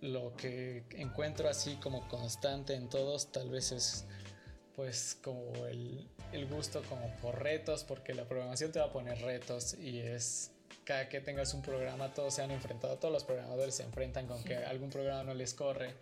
lo 0.00 0.34
que 0.36 0.84
encuentro 0.96 1.48
así 1.48 1.76
como 1.76 2.08
constante 2.08 2.74
en 2.74 2.88
todos 2.88 3.30
tal 3.30 3.50
vez 3.50 3.70
es 3.70 4.04
pues 4.74 5.18
como 5.22 5.54
el, 5.66 6.08
el, 6.32 6.46
gusto 6.46 6.82
como 6.88 7.14
por 7.16 7.40
retos, 7.40 7.84
porque 7.84 8.14
la 8.14 8.24
programación 8.24 8.72
te 8.72 8.80
va 8.80 8.86
a 8.86 8.92
poner 8.92 9.20
retos 9.20 9.74
y 9.74 10.00
es 10.00 10.50
cada 10.84 11.08
que 11.08 11.20
tengas 11.20 11.54
un 11.54 11.62
programa 11.62 12.12
todos 12.12 12.34
se 12.34 12.42
han 12.42 12.50
enfrentado, 12.50 12.96
todos 12.96 13.12
los 13.12 13.24
programadores 13.24 13.74
se 13.76 13.82
enfrentan 13.84 14.26
con 14.26 14.42
que 14.42 14.56
algún 14.56 14.90
programa 14.90 15.22
no 15.22 15.34
les 15.34 15.54
corre. 15.54 15.94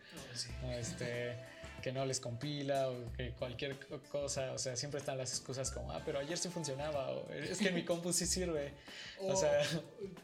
Oh, 0.64 0.70
este, 0.70 1.36
que 1.80 1.92
no 1.92 2.04
les 2.04 2.20
compila 2.20 2.88
o 2.90 3.12
que 3.12 3.30
cualquier 3.32 3.78
cosa, 4.10 4.52
o 4.52 4.58
sea, 4.58 4.76
siempre 4.76 5.00
están 5.00 5.18
las 5.18 5.30
excusas 5.30 5.70
como, 5.70 5.92
ah, 5.92 6.02
pero 6.04 6.18
ayer 6.18 6.36
sí 6.38 6.48
funcionaba, 6.48 7.10
o 7.10 7.30
es 7.32 7.58
que 7.58 7.70
mi 7.70 7.84
compu 7.84 8.12
sí 8.12 8.26
sirve. 8.26 8.72
O, 9.20 9.36
sea, 9.36 9.62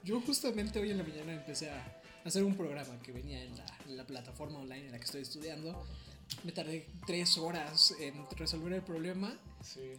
yo 0.04 0.20
justamente 0.20 0.78
hoy 0.78 0.90
en 0.90 0.98
la 0.98 1.04
mañana 1.04 1.32
empecé 1.32 1.70
a 1.70 2.00
hacer 2.24 2.44
un 2.44 2.56
programa 2.56 3.00
que 3.02 3.12
venía 3.12 3.42
en 3.42 3.56
la, 3.56 3.66
en 3.86 3.96
la 3.96 4.06
plataforma 4.06 4.58
online 4.58 4.86
en 4.86 4.92
la 4.92 4.98
que 4.98 5.04
estoy 5.04 5.22
estudiando. 5.22 5.86
Me 6.42 6.52
tardé 6.52 6.86
tres 7.06 7.38
horas 7.38 7.94
en 8.00 8.26
resolver 8.36 8.72
el 8.72 8.82
problema. 8.82 9.38
Sí. 9.62 9.92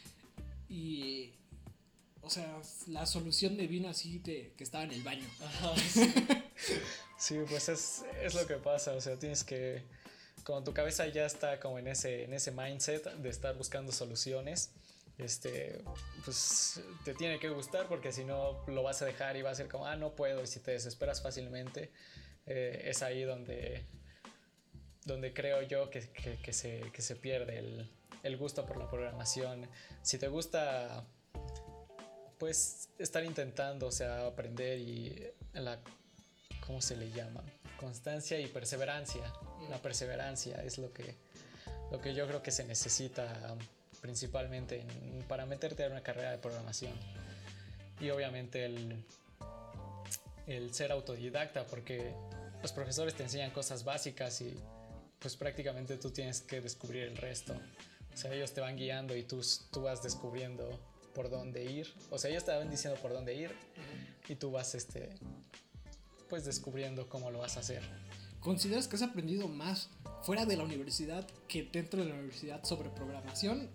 y 0.68 1.32
o 2.24 2.30
sea, 2.30 2.58
la 2.86 3.04
solución 3.04 3.56
me 3.56 3.66
vino 3.66 3.88
así 3.88 4.18
de 4.18 4.54
que 4.56 4.64
estaba 4.64 4.84
en 4.84 4.92
el 4.92 5.02
baño. 5.02 5.28
sí. 7.18 7.36
pues 7.48 7.68
es, 7.68 8.02
es, 8.22 8.34
lo 8.34 8.46
que 8.46 8.54
pasa, 8.54 8.94
o 8.94 9.00
sea, 9.00 9.18
tienes 9.18 9.44
que, 9.44 9.84
como 10.42 10.62
tu 10.64 10.74
cabeza 10.74 11.06
ya 11.06 11.24
está 11.24 11.60
como 11.60 11.78
en 11.78 11.88
ese, 11.88 12.24
en 12.24 12.34
ese 12.34 12.50
mindset 12.50 13.04
de 13.04 13.28
estar 13.28 13.56
buscando 13.56 13.92
soluciones, 13.92 14.72
este, 15.16 15.82
pues 16.24 16.82
te 17.04 17.14
tiene 17.14 17.38
que 17.38 17.48
gustar 17.48 17.86
porque 17.88 18.12
si 18.12 18.24
no 18.24 18.64
lo 18.66 18.82
vas 18.82 19.00
a 19.02 19.06
dejar 19.06 19.36
y 19.36 19.42
va 19.42 19.50
a 19.50 19.54
ser 19.54 19.68
como, 19.68 19.86
ah, 19.86 19.96
no 19.96 20.14
puedo, 20.14 20.42
y 20.42 20.46
si 20.46 20.60
te 20.60 20.72
desesperas 20.72 21.22
fácilmente, 21.22 21.92
eh, 22.46 22.82
es 22.86 23.02
ahí 23.02 23.22
donde, 23.22 23.86
donde 25.04 25.32
creo 25.32 25.62
yo 25.62 25.88
que, 25.90 26.08
que, 26.10 26.36
que, 26.42 26.52
se, 26.52 26.90
que 26.92 27.00
se 27.00 27.16
pierde 27.16 27.58
el, 27.58 27.90
el 28.24 28.36
gusto 28.36 28.66
por 28.66 28.76
la 28.76 28.90
programación. 28.90 29.68
Si 30.02 30.18
te 30.18 30.28
gusta 30.28 31.06
pues 32.38 32.90
estar 32.98 33.24
intentando, 33.24 33.86
o 33.86 33.92
sea, 33.92 34.26
aprender 34.26 34.78
y 34.78 35.30
la, 35.52 35.80
¿cómo 36.66 36.80
se 36.80 36.96
le 36.96 37.10
llama? 37.10 37.44
Constancia 37.78 38.38
y 38.40 38.46
perseverancia. 38.46 39.32
La 39.70 39.78
perseverancia 39.78 40.62
es 40.62 40.78
lo 40.78 40.92
que, 40.92 41.14
lo 41.90 42.00
que 42.00 42.14
yo 42.14 42.26
creo 42.26 42.42
que 42.42 42.50
se 42.50 42.64
necesita 42.64 43.56
principalmente 44.00 44.84
para 45.28 45.46
meterte 45.46 45.84
en 45.84 45.92
una 45.92 46.02
carrera 46.02 46.30
de 46.30 46.38
programación. 46.38 46.92
Y 48.00 48.10
obviamente 48.10 48.66
el, 48.66 49.04
el 50.46 50.74
ser 50.74 50.92
autodidacta, 50.92 51.66
porque 51.66 52.12
los 52.62 52.72
profesores 52.72 53.14
te 53.14 53.22
enseñan 53.22 53.50
cosas 53.50 53.84
básicas 53.84 54.40
y 54.40 54.54
pues 55.18 55.36
prácticamente 55.36 55.96
tú 55.96 56.10
tienes 56.10 56.40
que 56.42 56.60
descubrir 56.60 57.04
el 57.04 57.16
resto. 57.16 57.54
O 58.12 58.16
sea, 58.16 58.32
ellos 58.32 58.52
te 58.52 58.60
van 58.60 58.76
guiando 58.76 59.16
y 59.16 59.22
tú, 59.22 59.40
tú 59.72 59.82
vas 59.82 60.02
descubriendo 60.02 60.78
por 61.14 61.30
dónde 61.30 61.64
ir. 61.64 61.92
O 62.10 62.18
sea, 62.18 62.30
ellos 62.30 62.42
estaban 62.42 62.70
diciendo 62.70 63.00
por 63.00 63.12
dónde 63.12 63.34
ir 63.34 63.50
y 64.28 64.34
tú 64.34 64.50
vas, 64.50 64.74
este, 64.74 65.10
pues 66.34 66.46
descubriendo 66.46 67.08
cómo 67.08 67.30
lo 67.30 67.38
vas 67.38 67.56
a 67.56 67.60
hacer. 67.60 67.80
¿Consideras 68.40 68.88
que 68.88 68.96
has 68.96 69.02
aprendido 69.02 69.46
más 69.46 69.88
fuera 70.24 70.44
de 70.44 70.56
la 70.56 70.64
universidad 70.64 71.24
que 71.46 71.62
dentro 71.62 72.02
de 72.02 72.08
la 72.08 72.14
universidad 72.16 72.64
sobre 72.64 72.90
programación 72.90 73.70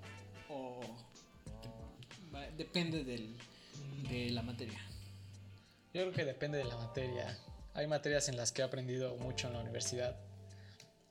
o 0.50 0.82
depende 2.58 3.06
del, 3.06 3.38
de 4.10 4.32
la 4.32 4.42
materia? 4.42 4.78
Yo 5.94 6.02
creo 6.02 6.12
que 6.12 6.26
depende 6.26 6.58
de 6.58 6.66
la 6.66 6.76
materia. 6.76 7.40
Hay 7.76 7.88
materias 7.88 8.28
en 8.28 8.36
las 8.36 8.52
que 8.52 8.62
he 8.62 8.66
aprendido 8.66 9.16
mucho 9.16 9.48
en 9.48 9.54
la 9.54 9.62
universidad 9.62 10.20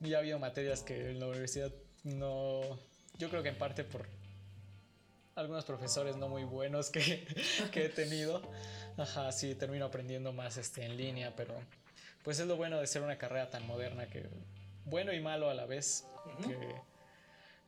y 0.01 0.13
ha 0.13 0.19
habido 0.19 0.37
materias 0.37 0.83
que 0.83 1.09
en 1.09 1.19
la 1.19 1.25
universidad 1.25 1.73
no, 2.03 2.61
yo 3.17 3.27
creo 3.31 3.41
que 3.41 3.49
en 3.49 3.57
parte 3.57 3.83
por 3.83 4.05
algunos 5.33 5.65
profesores 5.65 6.15
no 6.15 6.29
muy 6.29 6.43
buenos 6.43 6.91
que, 6.91 7.25
que 7.71 7.85
he 7.85 7.89
tenido. 7.89 8.43
Ajá, 8.97 9.31
sí, 9.31 9.55
termino 9.55 9.85
aprendiendo 9.85 10.33
más 10.33 10.57
este, 10.57 10.85
en 10.85 10.97
línea, 10.97 11.35
pero 11.35 11.55
pues 12.23 12.39
es 12.39 12.47
lo 12.47 12.57
bueno 12.57 12.79
de 12.79 12.87
ser 12.87 13.01
una 13.01 13.17
carrera 13.17 13.49
tan 13.49 13.65
moderna 13.65 14.07
que 14.07 14.27
bueno 14.85 15.13
y 15.13 15.19
malo 15.19 15.49
a 15.49 15.53
la 15.53 15.65
vez, 15.65 16.05
que, 16.43 16.57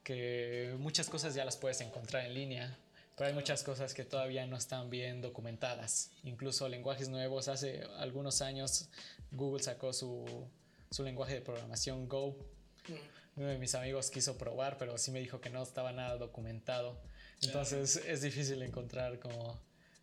que 0.03 0.75
muchas 0.77 1.09
cosas 1.09 1.33
ya 1.33 1.45
las 1.45 1.57
puedes 1.57 1.81
encontrar 1.81 2.25
en 2.25 2.33
línea, 2.33 2.77
pero 3.15 3.29
hay 3.29 3.33
muchas 3.33 3.63
cosas 3.63 3.93
que 3.93 4.03
todavía 4.03 4.45
no 4.47 4.57
están 4.57 4.89
bien 4.89 5.21
documentadas. 5.21 6.11
Incluso 6.23 6.67
lenguajes 6.67 7.09
nuevos, 7.09 7.47
hace 7.47 7.83
algunos 7.97 8.41
años 8.41 8.89
Google 9.31 9.63
sacó 9.63 9.93
su, 9.93 10.25
su 10.89 11.03
lenguaje 11.03 11.35
de 11.35 11.41
programación 11.41 12.07
Go. 12.07 12.35
Uno 13.35 13.47
de 13.47 13.57
mis 13.57 13.75
amigos 13.75 14.09
quiso 14.09 14.37
probar, 14.37 14.77
pero 14.77 14.97
sí 14.97 15.11
me 15.11 15.19
dijo 15.19 15.39
que 15.39 15.49
no 15.49 15.61
estaba 15.63 15.91
nada 15.91 16.17
documentado. 16.17 16.99
Entonces 17.41 17.95
es 17.95 18.21
difícil 18.21 18.61
encontrar 18.61 19.19
como 19.19 19.59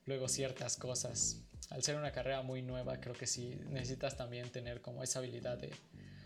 luego 0.09 0.27
ciertas 0.27 0.77
cosas. 0.77 1.43
Al 1.71 1.83
ser 1.85 1.97
una 1.97 2.11
carrera 2.11 2.43
muy 2.43 2.63
nueva, 2.63 2.99
creo 2.99 3.15
que 3.15 3.27
sí 3.27 3.61
necesitas 3.69 4.17
también 4.17 4.51
tener 4.51 4.81
como 4.81 5.03
esa 5.03 5.19
habilidad 5.19 5.59
de 5.59 5.71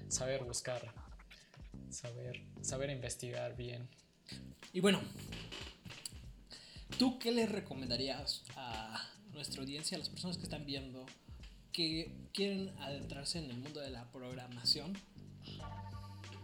saber 0.09 0.45
buscar, 0.45 0.95
saber, 1.91 2.41
saber 2.63 2.91
investigar 2.91 3.57
bien. 3.57 3.89
Y 4.73 4.79
bueno, 4.79 5.01
¿tú 6.97 7.19
qué 7.19 7.33
le 7.33 7.47
recomendarías 7.47 8.45
a 8.57 9.11
nuestra 9.33 9.63
audiencia, 9.63 9.97
a 9.97 9.99
las 9.99 10.09
personas 10.09 10.37
que 10.37 10.45
están 10.45 10.65
viendo, 10.65 11.05
que 11.73 12.15
quieren 12.33 12.69
adentrarse 12.79 13.39
en 13.39 13.51
el 13.51 13.57
mundo 13.57 13.81
de 13.81 13.91
la 13.91 14.11
programación 14.13 14.97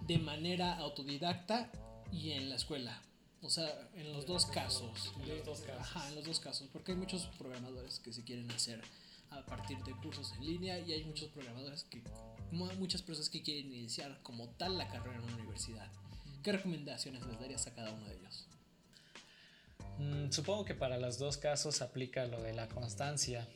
de 0.08 0.18
manera 0.18 0.76
autodidacta 0.76 1.70
y 2.10 2.32
en 2.32 2.50
la 2.50 2.56
escuela? 2.56 3.00
O 3.42 3.50
sea, 3.50 3.88
en 3.94 4.12
los 4.12 4.26
dos 4.26 4.46
casos. 4.46 5.12
En 5.22 5.28
los 5.28 5.44
dos 5.44 5.60
casos. 5.60 5.80
Ajá, 5.80 6.08
en 6.08 6.16
los 6.16 6.24
dos 6.24 6.40
casos. 6.40 6.68
Porque 6.72 6.92
hay 6.92 6.98
muchos 6.98 7.26
programadores 7.38 8.00
que 8.00 8.12
se 8.12 8.24
quieren 8.24 8.50
hacer 8.50 8.82
a 9.30 9.44
partir 9.44 9.78
de 9.84 9.92
cursos 9.92 10.32
en 10.32 10.44
línea 10.44 10.78
y 10.78 10.92
hay 10.92 11.04
muchos 11.04 11.28
programadores 11.28 11.84
que, 11.84 12.02
muchas 12.50 13.02
personas 13.02 13.28
que 13.28 13.42
quieren 13.42 13.72
iniciar 13.72 14.20
como 14.22 14.48
tal 14.50 14.78
la 14.78 14.88
carrera 14.88 15.16
en 15.16 15.24
una 15.24 15.34
universidad. 15.36 15.90
¿Qué 16.42 16.52
recomendaciones 16.52 17.24
les 17.26 17.38
darías 17.38 17.66
a 17.66 17.74
cada 17.74 17.92
uno 17.92 18.06
de 18.06 18.16
ellos? 18.16 18.46
Mm, 19.98 20.30
supongo 20.30 20.64
que 20.64 20.74
para 20.74 20.98
los 20.98 21.18
dos 21.18 21.36
casos 21.36 21.82
aplica 21.82 22.24
lo 22.26 22.42
de 22.42 22.54
la 22.54 22.68
constancia. 22.68 23.46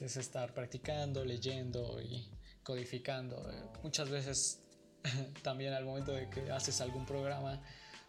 Es 0.00 0.16
estar 0.16 0.52
practicando, 0.52 1.24
leyendo 1.24 2.00
y 2.02 2.28
codificando. 2.62 3.50
Eh, 3.50 3.62
muchas 3.82 4.10
veces 4.10 4.60
también 5.42 5.72
al 5.72 5.84
momento 5.84 6.12
de 6.12 6.28
que 6.28 6.50
haces 6.50 6.80
algún 6.80 7.06
programa, 7.06 7.62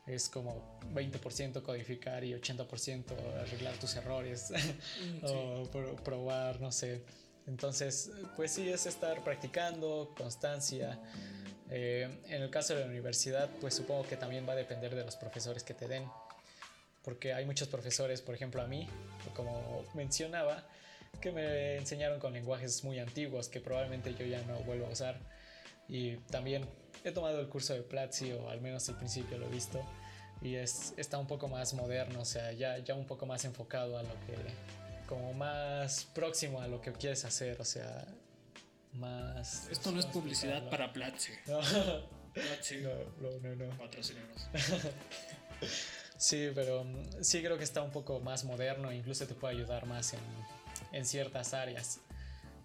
es 0.08 0.30
como 0.30 0.80
20% 0.94 1.62
codificar 1.62 2.24
y 2.24 2.34
80% 2.34 3.12
arreglar 3.42 3.76
tus 3.76 3.96
errores 3.96 4.52
mm, 5.22 5.26
o 5.26 5.70
probar, 6.04 6.62
no 6.62 6.72
sé. 6.72 7.04
Entonces, 7.46 8.12
pues 8.36 8.52
sí, 8.52 8.68
es 8.70 8.86
estar 8.86 9.24
practicando, 9.24 10.14
constancia. 10.18 11.00
Eh, 11.70 12.10
en 12.28 12.42
el 12.42 12.50
caso 12.50 12.74
de 12.74 12.82
la 12.82 12.88
universidad, 12.88 13.50
pues 13.62 13.74
supongo 13.74 14.04
que 14.04 14.18
también 14.18 14.48
va 14.48 14.54
a 14.54 14.56
depender 14.56 14.96
de 14.96 15.04
los 15.04 15.16
profesores 15.16 15.64
que 15.64 15.74
te 15.74 15.88
den. 15.88 16.06
Porque 17.04 17.34
hay 17.34 17.46
muchos 17.46 17.70
profesores, 17.70 18.22
por 18.22 18.36
ejemplo 18.36 18.62
a 18.62 18.68
mí, 18.68 18.88
como 19.34 19.86
mencionaba, 19.94 20.68
que 21.22 21.32
me 21.32 21.78
enseñaron 21.78 22.20
con 22.20 22.34
lenguajes 22.34 22.84
muy 22.84 23.00
antiguos 23.00 23.48
que 23.48 23.62
probablemente 23.62 24.14
yo 24.14 24.26
ya 24.26 24.42
no 24.44 24.60
vuelvo 24.60 24.88
a 24.88 24.90
usar. 24.90 25.20
Y 25.88 26.18
también 26.30 26.68
he 27.10 27.12
tomado 27.12 27.40
el 27.40 27.48
curso 27.48 27.74
de 27.74 27.82
Platzi, 27.82 28.32
o 28.34 28.50
al 28.50 28.62
menos 28.62 28.88
al 28.90 28.98
principio 28.98 29.38
lo 29.38 29.48
he 29.48 29.50
visto, 29.50 29.84
y 30.42 30.56
es, 30.56 30.94
está 30.98 31.18
un 31.18 31.28
poco 31.28 31.48
más 31.48 31.74
moderno, 31.74 32.22
o 32.22 32.26
sea, 32.26 32.52
ya, 32.52 32.78
ya 32.80 32.94
un 32.96 33.06
poco 33.06 33.26
más 33.26 33.46
enfocado 33.46 33.98
a 33.98 34.04
lo 34.04 34.14
que, 34.26 34.36
como 35.08 35.34
más 35.34 36.06
próximo 36.14 36.62
a 36.62 36.68
lo 36.68 36.82
que 36.82 36.92
quieres 36.92 37.26
hacer, 37.26 37.60
o 37.60 37.66
sea, 37.66 38.06
más... 38.94 39.68
Esto 39.70 39.92
no 39.92 40.00
es 40.00 40.06
publicidad 40.06 40.70
para 40.70 40.92
Platzi. 40.92 41.32
No. 41.48 41.60
Platzi. 42.34 42.82
No, 42.82 42.92
no, 43.42 43.56
no. 43.56 43.66
no. 43.66 43.74
sí, 46.18 46.52
pero 46.54 46.84
mm, 46.84 47.24
sí 47.24 47.42
creo 47.42 47.58
que 47.58 47.64
está 47.64 47.82
un 47.82 47.90
poco 47.90 48.20
más 48.20 48.44
moderno, 48.44 48.92
incluso 48.92 49.26
te 49.26 49.34
puede 49.34 49.56
ayudar 49.56 49.88
más 49.88 50.14
en, 50.14 50.20
en 50.92 51.06
ciertas 51.06 51.56
áreas. 51.56 52.00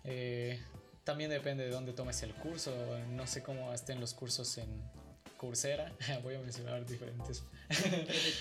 Eh, 0.05 0.61
también 1.05 1.31
depende 1.31 1.65
de 1.65 1.71
dónde 1.71 1.93
tomes 1.93 2.23
el 2.23 2.35
curso. 2.35 2.73
No 3.11 3.27
sé 3.27 3.43
cómo 3.43 3.73
estén 3.73 4.01
los 4.01 4.15
cursos 4.15 4.59
en 4.59 4.69
Coursera. 5.37 5.93
Voy 6.23 6.35
a 6.35 6.41
mencionar 6.41 6.85
diferentes. 6.87 7.43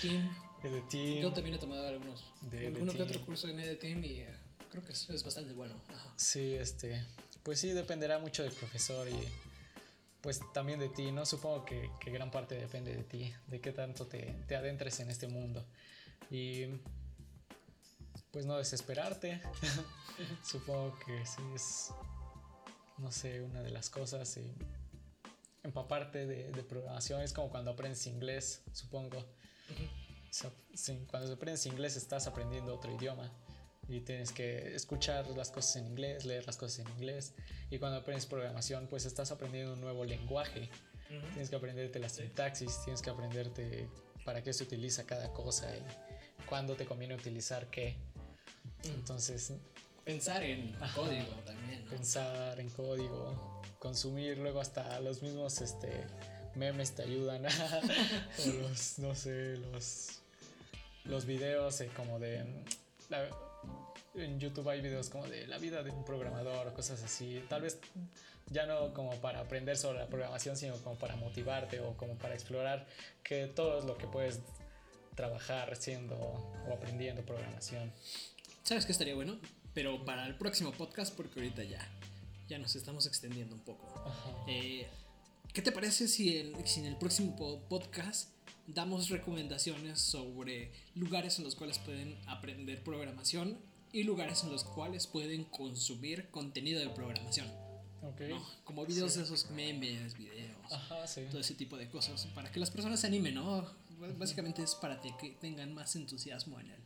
Team. 0.00 1.20
Yo 1.20 1.32
también 1.32 1.56
he 1.56 1.58
tomado 1.58 1.86
algunos. 1.88 2.24
De 2.42 2.68
uno 2.68 2.92
que 2.92 3.02
otro 3.02 3.24
curso 3.24 3.48
en 3.48 3.78
Team 3.78 4.04
y 4.04 4.20
eh, 4.20 4.28
creo 4.70 4.84
que 4.84 4.92
es, 4.92 5.24
bastante 5.24 5.52
bueno. 5.52 5.74
Sí, 6.16 6.54
este. 6.54 7.04
Pues 7.42 7.58
sí, 7.58 7.70
dependerá 7.70 8.20
mucho 8.20 8.44
del 8.44 8.52
profesor 8.52 9.08
y 9.08 9.18
pues 10.20 10.40
también 10.54 10.78
de 10.78 10.88
ti, 10.88 11.10
¿no? 11.10 11.26
Supongo 11.26 11.64
que, 11.64 11.90
que 11.98 12.12
gran 12.12 12.30
parte 12.30 12.54
depende 12.54 12.94
de 12.94 13.02
ti, 13.02 13.34
de 13.48 13.60
qué 13.60 13.72
tanto 13.72 14.06
te, 14.06 14.36
te 14.46 14.54
adentres 14.54 15.00
en 15.00 15.10
este 15.10 15.26
mundo. 15.26 15.66
Y 16.30 16.66
pues 18.30 18.46
no 18.46 18.56
desesperarte. 18.56 19.42
Supongo 20.44 20.96
que 21.04 21.26
sí 21.26 21.42
es 21.56 21.90
no 23.02 23.10
sé, 23.10 23.42
una 23.42 23.62
de 23.62 23.70
las 23.70 23.90
cosas. 23.90 24.36
Y 24.36 24.54
empaparte 25.62 26.26
de, 26.26 26.50
de 26.50 26.62
programación 26.62 27.20
es 27.20 27.32
como 27.32 27.50
cuando 27.50 27.72
aprendes 27.72 28.06
inglés, 28.06 28.62
supongo. 28.72 29.24
cuando 31.10 31.32
aprendes 31.32 31.66
inglés 31.66 31.96
estás 31.96 32.26
aprendiendo 32.26 32.74
otro 32.74 32.94
idioma 32.94 33.30
y 33.88 34.00
tienes 34.00 34.32
que 34.32 34.74
escuchar 34.74 35.26
las 35.36 35.50
cosas 35.50 35.76
en 35.76 35.86
inglés, 35.86 36.24
leer 36.24 36.46
las 36.46 36.56
cosas 36.56 36.86
en 36.86 36.92
inglés. 36.92 37.34
Y 37.70 37.78
cuando 37.78 37.98
aprendes 37.98 38.26
programación, 38.26 38.86
pues 38.86 39.04
estás 39.04 39.30
aprendiendo 39.32 39.74
un 39.74 39.80
nuevo 39.80 40.04
lenguaje. 40.04 40.70
Tienes 41.08 41.50
que 41.50 41.56
aprenderte 41.56 41.98
la 41.98 42.08
sintaxis, 42.08 42.84
tienes 42.84 43.02
que 43.02 43.10
aprenderte 43.10 43.88
para 44.24 44.42
qué 44.42 44.52
se 44.52 44.64
utiliza 44.64 45.04
cada 45.04 45.30
cosa 45.32 45.68
y 45.76 45.82
cuándo 46.46 46.74
te 46.74 46.86
conviene 46.86 47.14
utilizar 47.14 47.68
qué. 47.68 47.96
Entonces, 48.84 49.52
Pensar 50.04 50.42
en 50.42 50.74
Ajá. 50.80 50.94
código 50.94 51.32
también. 51.46 51.84
¿no? 51.84 51.90
pensar 51.90 52.58
en 52.58 52.68
código, 52.70 53.62
consumir, 53.78 54.38
luego 54.38 54.60
hasta 54.60 54.98
los 55.00 55.22
mismos 55.22 55.60
este, 55.60 56.04
memes 56.54 56.92
te 56.94 57.02
ayudan. 57.02 57.44
o 57.46 58.46
los, 58.62 58.98
no 58.98 59.14
sé, 59.14 59.56
los, 59.58 60.20
los 61.04 61.24
videos 61.26 61.80
eh, 61.80 61.90
como 61.96 62.18
de... 62.18 62.44
la- 63.08 63.28
en 64.14 64.38
YouTube 64.38 64.68
hay 64.68 64.82
videos 64.82 65.08
como 65.08 65.26
de 65.26 65.46
la 65.46 65.56
vida 65.56 65.82
de 65.82 65.90
un 65.90 66.04
programador 66.04 66.68
o 66.68 66.74
cosas 66.74 67.02
así. 67.02 67.42
Tal 67.48 67.62
vez 67.62 67.78
ya 68.50 68.66
no 68.66 68.92
como 68.92 69.12
para 69.22 69.40
aprender 69.40 69.76
sobre 69.78 70.00
la 70.00 70.06
programación, 70.06 70.54
sino 70.56 70.76
como 70.82 70.96
para 70.96 71.16
motivarte 71.16 71.80
o 71.80 71.96
como 71.96 72.14
para 72.16 72.34
explorar 72.34 72.86
que 73.22 73.46
todo 73.46 73.78
es 73.78 73.84
lo 73.86 73.96
que 73.96 74.06
puedes 74.06 74.40
trabajar 75.14 75.74
siendo 75.76 76.16
o 76.18 76.74
aprendiendo 76.74 77.22
programación. 77.22 77.90
¿Sabes 78.62 78.84
qué 78.84 78.92
estaría 78.92 79.14
bueno? 79.14 79.38
Pero 79.74 80.04
para 80.04 80.26
el 80.26 80.36
próximo 80.36 80.72
podcast, 80.72 81.14
porque 81.16 81.40
ahorita 81.40 81.64
ya, 81.64 81.80
ya 82.48 82.58
nos 82.58 82.76
estamos 82.76 83.06
extendiendo 83.06 83.54
un 83.54 83.62
poco. 83.62 83.86
Eh, 84.48 84.86
¿Qué 85.52 85.62
te 85.62 85.72
parece 85.72 86.08
si, 86.08 86.36
el- 86.36 86.54
si 86.66 86.80
en 86.80 86.86
el 86.86 86.96
próximo 86.96 87.36
po- 87.36 87.60
podcast 87.68 88.30
damos 88.66 89.08
recomendaciones 89.10 90.00
sobre 90.00 90.72
lugares 90.94 91.38
en 91.38 91.44
los 91.44 91.54
cuales 91.56 91.78
pueden 91.78 92.16
aprender 92.26 92.82
programación 92.82 93.58
y 93.92 94.04
lugares 94.04 94.42
en 94.44 94.50
los 94.50 94.64
cuales 94.64 95.06
pueden 95.06 95.44
consumir 95.44 96.28
contenido 96.30 96.80
de 96.80 96.88
programación? 96.90 97.46
Ok. 98.02 98.20
¿no? 98.28 98.44
Como 98.64 98.84
videos 98.86 99.12
Sí. 99.12 99.18
de 99.18 99.24
esos 99.24 99.50
memes, 99.50 100.16
videos, 100.16 100.72
Ajá, 100.72 101.06
sí. 101.06 101.22
todo 101.30 101.40
ese 101.40 101.54
tipo 101.54 101.76
de 101.76 101.88
cosas, 101.88 102.26
para 102.34 102.50
que 102.50 102.58
las 102.60 102.70
personas 102.70 103.00
se 103.00 103.06
animen, 103.06 103.34
¿no? 103.34 103.64
Básicamente 104.18 104.62
es 104.62 104.74
para 104.74 105.00
que 105.00 105.12
tengan 105.40 105.72
más 105.74 105.94
entusiasmo 105.96 106.58
en 106.60 106.70
él, 106.70 106.80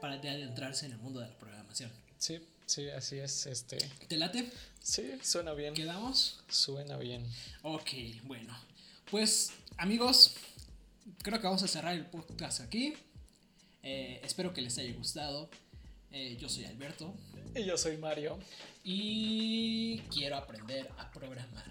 para 0.00 0.18
de 0.18 0.28
adentrarse 0.30 0.86
en 0.86 0.92
el 0.92 0.98
mundo 0.98 1.20
de 1.20 1.26
la 1.28 1.38
programación. 1.38 1.90
Sí, 2.20 2.38
sí, 2.66 2.88
así 2.90 3.18
es. 3.18 3.46
Este, 3.46 3.78
¿Te 4.08 4.16
late? 4.18 4.50
sí, 4.82 5.12
suena 5.22 5.54
bien. 5.54 5.72
¿Quedamos? 5.74 6.38
Suena 6.50 6.96
bien. 6.98 7.26
Ok, 7.62 7.88
bueno. 8.24 8.54
Pues 9.10 9.52
amigos, 9.78 10.34
creo 11.22 11.40
que 11.40 11.46
vamos 11.46 11.62
a 11.62 11.68
cerrar 11.68 11.94
el 11.94 12.04
podcast 12.06 12.60
aquí. 12.60 12.92
Eh, 13.82 14.20
espero 14.22 14.52
que 14.52 14.60
les 14.60 14.76
haya 14.76 14.92
gustado. 14.92 15.48
Eh, 16.12 16.36
yo 16.40 16.48
soy 16.48 16.64
Alberto 16.64 17.14
Y 17.54 17.64
yo 17.64 17.78
soy 17.78 17.96
Mario. 17.96 18.38
y 18.84 19.98
quiero 20.12 20.36
aprender 20.36 20.90
a 20.98 21.10
programar. 21.10 21.64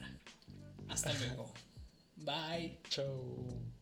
Hasta 0.89 1.13
luego. 1.13 1.53
Bye. 2.18 2.79
Chau. 2.89 3.78